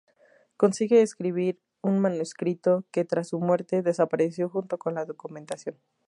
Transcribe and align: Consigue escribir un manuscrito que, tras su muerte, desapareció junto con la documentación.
Consigue 0.57 1.03
escribir 1.03 1.61
un 1.83 1.99
manuscrito 1.99 2.85
que, 2.91 3.05
tras 3.05 3.27
su 3.27 3.39
muerte, 3.39 3.83
desapareció 3.83 4.49
junto 4.49 4.79
con 4.79 4.95
la 4.95 5.05
documentación. 5.05 5.77